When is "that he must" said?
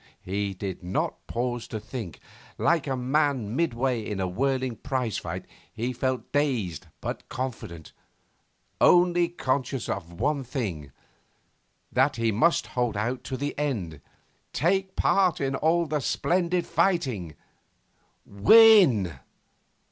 11.91-12.65